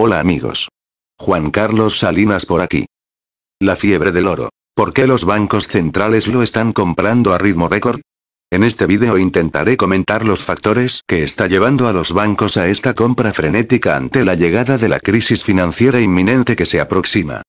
Hola 0.00 0.20
amigos. 0.20 0.68
Juan 1.18 1.50
Carlos 1.50 1.98
Salinas 1.98 2.46
por 2.46 2.60
aquí. 2.60 2.86
La 3.60 3.74
fiebre 3.74 4.12
del 4.12 4.28
oro. 4.28 4.48
¿Por 4.72 4.92
qué 4.92 5.08
los 5.08 5.24
bancos 5.24 5.66
centrales 5.66 6.28
lo 6.28 6.44
están 6.44 6.72
comprando 6.72 7.34
a 7.34 7.38
ritmo 7.38 7.68
récord? 7.68 8.02
En 8.52 8.62
este 8.62 8.86
vídeo 8.86 9.18
intentaré 9.18 9.76
comentar 9.76 10.24
los 10.24 10.44
factores 10.44 11.02
que 11.04 11.24
está 11.24 11.48
llevando 11.48 11.88
a 11.88 11.92
los 11.92 12.12
bancos 12.12 12.56
a 12.56 12.68
esta 12.68 12.94
compra 12.94 13.32
frenética 13.32 13.96
ante 13.96 14.24
la 14.24 14.36
llegada 14.36 14.78
de 14.78 14.88
la 14.88 15.00
crisis 15.00 15.42
financiera 15.42 16.00
inminente 16.00 16.54
que 16.54 16.64
se 16.64 16.78
aproxima. 16.78 17.42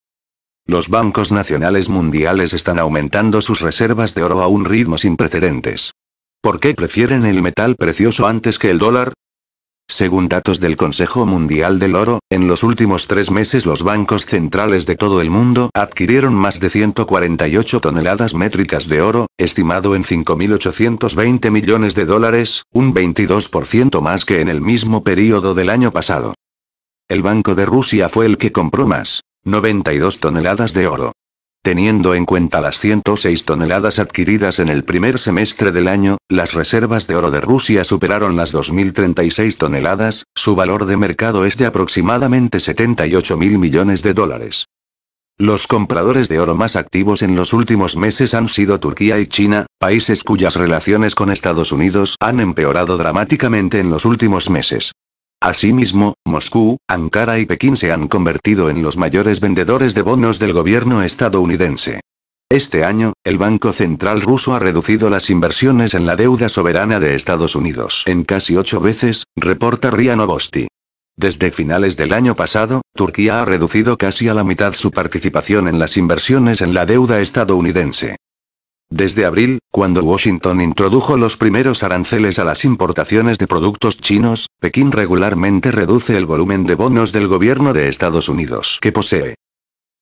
Los 0.66 0.90
bancos 0.90 1.32
nacionales 1.32 1.88
mundiales 1.88 2.54
están 2.54 2.80
aumentando 2.80 3.44
sus 3.44 3.62
reservas 3.62 4.16
de 4.16 4.24
oro 4.24 4.42
a 4.42 4.48
un 4.48 4.66
ritmo 4.66 4.98
sin 4.98 5.18
precedentes. 5.18 5.92
¿Por 6.42 6.60
qué 6.60 6.74
prefieren 6.74 7.26
el 7.28 7.44
metal 7.44 7.76
precioso 7.76 8.26
antes 8.26 8.58
que 8.58 8.72
el 8.72 8.80
dólar? 8.80 9.14
Según 9.92 10.30
datos 10.30 10.60
del 10.60 10.78
Consejo 10.78 11.26
Mundial 11.26 11.80
del 11.80 11.96
Oro, 11.96 12.20
en 12.30 12.48
los 12.48 12.62
últimos 12.64 13.08
tres 13.08 13.32
meses 13.32 13.66
los 13.66 13.82
bancos 13.82 14.28
centrales 14.28 14.86
de 14.86 14.96
todo 14.96 15.20
el 15.20 15.32
mundo 15.32 15.72
adquirieron 15.74 16.36
más 16.36 16.60
de 16.60 16.70
148 16.70 17.82
toneladas 17.82 18.36
métricas 18.36 18.88
de 18.88 19.02
oro, 19.02 19.26
estimado 19.40 19.96
en 19.96 20.04
5.820 20.04 21.50
millones 21.50 21.96
de 21.96 22.06
dólares, 22.06 22.64
un 22.72 22.94
22% 22.94 24.00
más 24.00 24.26
que 24.26 24.42
en 24.42 24.48
el 24.48 24.62
mismo 24.62 25.04
periodo 25.04 25.56
del 25.56 25.72
año 25.72 25.92
pasado. 25.92 26.36
El 27.08 27.24
Banco 27.24 27.56
de 27.56 27.66
Rusia 27.66 28.10
fue 28.10 28.28
el 28.28 28.38
que 28.38 28.52
compró 28.52 28.86
más, 28.86 29.24
92 29.44 30.20
toneladas 30.20 30.76
de 30.76 30.86
oro. 30.86 31.14
Teniendo 31.62 32.14
en 32.16 32.26
cuenta 32.26 32.62
las 32.62 32.80
106 32.80 33.44
toneladas 33.44 34.00
adquiridas 34.00 34.60
en 34.60 34.70
el 34.70 34.86
primer 34.86 35.20
semestre 35.20 35.74
del 35.74 35.90
año, 35.90 36.18
las 36.30 36.54
reservas 36.54 37.06
de 37.06 37.18
oro 37.18 37.32
de 37.32 37.42
Rusia 37.42 37.84
superaron 37.84 38.38
las 38.38 38.54
2.036 38.54 39.58
toneladas, 39.58 40.24
su 40.36 40.56
valor 40.56 40.86
de 40.86 40.96
mercado 40.96 41.46
es 41.46 41.58
de 41.58 41.66
aproximadamente 41.66 42.62
78 42.62 43.36
mil 43.36 43.60
millones 43.60 44.04
de 44.04 44.14
dólares. 44.14 44.66
Los 45.38 45.68
compradores 45.68 46.30
de 46.30 46.40
oro 46.40 46.56
más 46.56 46.78
activos 46.78 47.22
en 47.22 47.36
los 47.36 47.52
últimos 47.52 47.98
meses 47.98 48.34
han 48.34 48.48
sido 48.48 48.80
Turquía 48.80 49.20
y 49.20 49.28
China, 49.28 49.66
países 49.80 50.24
cuyas 50.24 50.56
relaciones 50.56 51.14
con 51.14 51.30
Estados 51.30 51.74
Unidos 51.74 52.16
han 52.22 52.40
empeorado 52.40 52.98
dramáticamente 52.98 53.80
en 53.80 53.90
los 53.90 54.06
últimos 54.06 54.50
meses. 54.50 54.94
Asimismo, 55.42 56.16
Moscú, 56.26 56.80
Ankara 56.90 57.40
y 57.40 57.46
Pekín 57.46 57.78
se 57.78 57.94
han 57.94 58.10
convertido 58.10 58.70
en 58.70 58.82
los 58.82 58.98
mayores 58.98 59.40
vendedores 59.40 59.96
de 59.96 60.02
bonos 60.02 60.38
del 60.38 60.52
gobierno 60.52 61.02
estadounidense. 61.02 62.02
Este 62.52 62.84
año, 62.84 63.14
el 63.24 63.38
Banco 63.38 63.72
Central 63.72 64.22
ruso 64.22 64.54
ha 64.54 64.60
reducido 64.60 65.10
las 65.10 65.30
inversiones 65.30 65.94
en 65.94 66.06
la 66.06 66.18
deuda 66.18 66.50
soberana 66.50 67.00
de 67.00 67.16
Estados 67.16 67.56
Unidos 67.56 68.04
en 68.06 68.26
casi 68.26 68.58
ocho 68.58 68.82
veces, 68.82 69.24
reporta 69.38 69.92
RIA 69.92 70.18
Novosti. 70.18 70.68
Desde 71.16 71.52
finales 71.52 71.96
del 71.96 72.12
año 72.12 72.36
pasado, 72.36 72.82
Turquía 72.94 73.42
ha 73.42 73.46
reducido 73.46 73.98
casi 73.98 74.28
a 74.28 74.34
la 74.34 74.44
mitad 74.44 74.74
su 74.74 74.92
participación 74.92 75.70
en 75.70 75.80
las 75.80 75.96
inversiones 75.96 76.60
en 76.62 76.74
la 76.74 76.86
deuda 76.86 77.22
estadounidense. 77.22 78.18
Desde 78.92 79.26
abril, 79.26 79.60
cuando 79.72 80.04
Washington 80.04 80.62
introdujo 80.62 81.16
los 81.16 81.38
primeros 81.38 81.84
aranceles 81.84 82.40
a 82.40 82.44
las 82.44 82.66
importaciones 82.66 83.38
de 83.38 83.46
productos 83.46 83.98
chinos, 83.98 84.48
Pekín 84.60 84.92
regularmente 84.92 85.72
reduce 85.72 86.18
el 86.18 86.26
volumen 86.26 86.64
de 86.64 86.74
bonos 86.74 87.12
del 87.12 87.28
gobierno 87.28 87.74
de 87.74 87.88
Estados 87.88 88.30
Unidos 88.30 88.80
que 88.82 88.92
posee. 88.92 89.36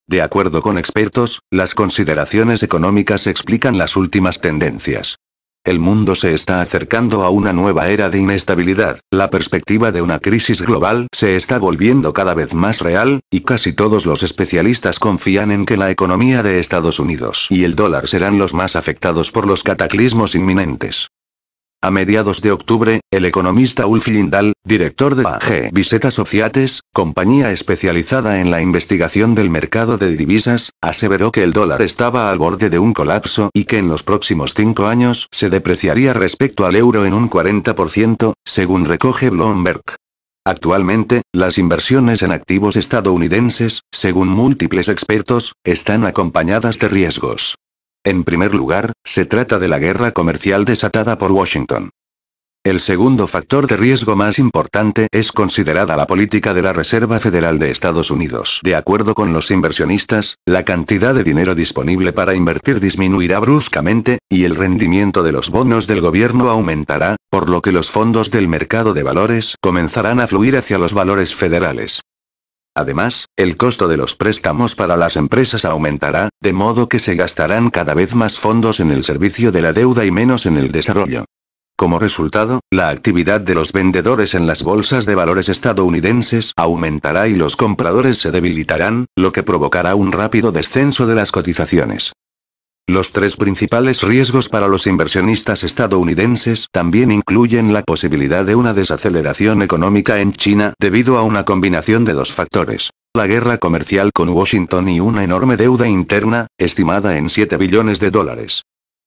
De 0.07 0.21
acuerdo 0.21 0.61
con 0.61 0.77
expertos, 0.77 1.41
las 1.51 1.73
consideraciones 1.73 2.63
económicas 2.63 3.27
explican 3.27 3.77
las 3.77 3.97
últimas 3.97 4.39
tendencias. 4.39 5.17
El 5.67 5.79
mundo 5.79 6.15
se 6.15 6.33
está 6.33 6.61
acercando 6.61 7.25
a 7.25 7.29
una 7.29 7.51
nueva 7.51 7.89
era 7.89 8.09
de 8.09 8.19
inestabilidad, 8.19 9.01
la 9.11 9.29
perspectiva 9.29 9.91
de 9.91 10.01
una 10.01 10.19
crisis 10.19 10.61
global 10.61 11.07
se 11.11 11.35
está 11.35 11.59
volviendo 11.59 12.13
cada 12.13 12.33
vez 12.33 12.53
más 12.53 12.79
real, 12.79 13.19
y 13.29 13.41
casi 13.41 13.73
todos 13.73 14.05
los 14.05 14.23
especialistas 14.23 14.97
confían 14.97 15.51
en 15.51 15.65
que 15.65 15.75
la 15.75 15.91
economía 15.91 16.41
de 16.41 16.61
Estados 16.61 17.01
Unidos 17.01 17.47
y 17.49 17.65
el 17.65 17.75
dólar 17.75 18.07
serán 18.07 18.37
los 18.37 18.53
más 18.53 18.77
afectados 18.77 19.29
por 19.33 19.45
los 19.45 19.61
cataclismos 19.61 20.35
inminentes. 20.35 21.09
A 21.79 21.91
mediados 21.91 22.41
de 22.41 22.51
octubre, 22.51 23.01
el 23.11 23.25
economista 23.25 23.85
Ulf 23.85 24.07
Lindahl, 24.07 24.53
director 24.65 25.13
de 25.13 25.27
AG 25.27 25.71
Viseta 25.71 26.07
Associates, 26.07 26.81
compañía 26.91 27.51
especializada 27.51 28.41
en 28.41 28.49
la 28.49 28.63
investigación 28.63 29.35
del 29.35 29.51
mercado 29.51 29.99
de 29.99 30.17
divisas, 30.17 30.71
aseveró 30.81 31.31
que 31.31 31.43
el 31.43 31.53
dólar 31.53 31.83
estaba 31.83 32.31
al 32.31 32.39
borde 32.39 32.71
de 32.71 32.79
un 32.79 32.93
colapso 32.93 33.51
y 33.53 33.65
que 33.65 33.77
en 33.77 33.89
los 33.89 34.01
próximos 34.01 34.55
cinco 34.55 34.87
años 34.87 35.27
se 35.31 35.51
depreciaría 35.51 36.13
respecto 36.13 36.65
al 36.65 36.75
euro 36.75 37.05
en 37.05 37.13
un 37.13 37.29
40%, 37.29 38.33
según 38.43 38.85
recoge 38.85 39.29
Bloomberg. 39.29 39.83
Actualmente, 40.47 41.21
las 41.31 41.59
inversiones 41.59 42.23
en 42.23 42.31
activos 42.31 42.75
estadounidenses, 42.75 43.81
según 43.91 44.29
múltiples 44.29 44.87
expertos, 44.87 45.53
están 45.63 46.05
acompañadas 46.05 46.79
de 46.79 46.87
riesgos. 46.87 47.55
En 48.07 48.23
primer 48.23 48.55
lugar, 48.55 48.93
se 49.03 49.25
trata 49.25 49.59
de 49.59 49.67
la 49.67 49.79
guerra 49.79 50.13
comercial 50.13 50.63
desatada 50.63 51.17
por 51.17 51.33
Washington. 51.33 51.89
El 52.63 52.79
segundo 52.79 53.27
factor 53.27 53.67
de 53.67 53.75
riesgo 53.75 54.15
más 54.15 54.39
importante 54.39 55.09
es 55.11 55.33
considerada 55.33 55.97
la 55.97 56.07
política 56.07 56.53
de 56.53 56.61
la 56.61 56.71
Reserva 56.71 57.19
Federal 57.19 57.59
de 57.59 57.69
Estados 57.69 58.09
Unidos. 58.09 58.61
De 58.63 58.75
acuerdo 58.75 59.13
con 59.13 59.33
los 59.33 59.51
inversionistas, 59.51 60.37
la 60.45 60.63
cantidad 60.63 61.13
de 61.13 61.25
dinero 61.25 61.53
disponible 61.53 62.13
para 62.13 62.33
invertir 62.33 62.79
disminuirá 62.79 63.39
bruscamente, 63.39 64.19
y 64.29 64.45
el 64.45 64.55
rendimiento 64.55 65.21
de 65.21 65.33
los 65.33 65.49
bonos 65.49 65.85
del 65.85 65.99
gobierno 65.99 66.49
aumentará, 66.49 67.17
por 67.29 67.49
lo 67.49 67.61
que 67.61 67.73
los 67.73 67.91
fondos 67.91 68.31
del 68.31 68.47
mercado 68.47 68.93
de 68.93 69.03
valores 69.03 69.55
comenzarán 69.61 70.21
a 70.21 70.27
fluir 70.27 70.55
hacia 70.55 70.77
los 70.77 70.93
valores 70.93 71.35
federales. 71.35 71.99
Además, 72.77 73.25
el 73.35 73.57
costo 73.57 73.87
de 73.87 73.97
los 73.97 74.13
préstamos 74.13 74.75
para 74.75 74.97
las 74.97 75.15
empresas 75.15 75.65
aumentará, 75.65 76.29
de 76.39 76.53
modo 76.53 76.87
que 76.87 76.99
se 76.99 77.15
gastarán 77.15 77.71
cada 77.71 77.95
vez 77.95 78.13
más 78.13 78.37
fondos 78.37 78.79
en 78.79 78.91
el 78.91 79.03
servicio 79.03 79.51
de 79.51 79.63
la 79.63 79.73
deuda 79.73 80.05
y 80.05 80.11
menos 80.11 80.45
en 80.45 80.57
el 80.57 80.71
desarrollo. 80.71 81.25
Como 81.75 81.97
resultado, 81.97 82.59
la 82.71 82.89
actividad 82.89 83.41
de 83.41 83.55
los 83.55 83.71
vendedores 83.71 84.35
en 84.35 84.45
las 84.45 84.61
bolsas 84.61 85.07
de 85.07 85.15
valores 85.15 85.49
estadounidenses 85.49 86.53
aumentará 86.55 87.27
y 87.27 87.33
los 87.33 87.55
compradores 87.55 88.19
se 88.19 88.29
debilitarán, 88.29 89.07
lo 89.15 89.31
que 89.31 89.41
provocará 89.41 89.95
un 89.95 90.11
rápido 90.11 90.51
descenso 90.51 91.07
de 91.07 91.15
las 91.15 91.31
cotizaciones. 91.31 92.13
Los 92.89 93.11
tres 93.11 93.35
principales 93.35 94.01
riesgos 94.01 94.47
para 94.47 94.69
los 94.69 94.87
inversionistas 94.87 95.65
estadounidenses 95.65 96.67
también 96.71 97.11
incluyen 97.11 97.73
la 97.73 97.83
posibilidad 97.83 98.45
de 98.45 98.55
una 98.55 98.73
desaceleración 98.73 99.61
económica 99.61 100.21
en 100.21 100.31
China 100.31 100.73
debido 100.79 101.17
a 101.17 101.23
una 101.23 101.43
combinación 101.43 102.05
de 102.05 102.13
dos 102.13 102.31
factores. 102.31 102.91
La 103.13 103.27
guerra 103.27 103.57
comercial 103.57 104.11
con 104.13 104.29
Washington 104.29 104.87
y 104.87 105.01
una 105.01 105.25
enorme 105.25 105.57
deuda 105.57 105.89
interna, 105.89 106.47
estimada 106.57 107.17
en 107.17 107.27
7 107.27 107.57
billones 107.57 107.99
de 107.99 108.09
dólares. 108.09 108.61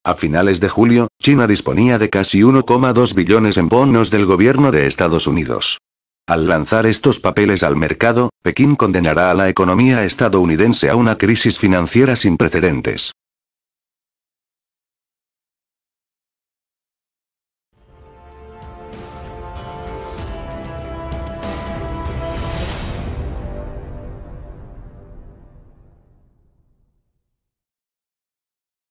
A 0.05 0.15
finales 0.15 0.61
de 0.61 0.69
julio, 0.69 1.09
China 1.19 1.47
disponía 1.47 1.99
de 1.99 2.11
casi 2.11 2.41
1,2 2.43 3.15
billones 3.15 3.57
en 3.57 3.71
bonos 3.71 4.11
del 4.11 4.27
gobierno 4.27 4.73
de 4.73 4.87
Estados 4.87 5.27
Unidos. 5.27 5.79
Al 6.27 6.47
lanzar 6.47 6.85
estos 6.85 7.19
papeles 7.19 7.63
al 7.63 7.77
mercado, 7.77 8.29
Pekín 8.43 8.77
condenará 8.77 9.31
a 9.31 9.35
la 9.35 9.49
economía 9.49 10.05
estadounidense 10.05 10.91
a 10.91 10.97
una 10.97 11.17
crisis 11.17 11.59
financiera 11.59 12.15
sin 12.15 12.37
precedentes. 12.37 13.13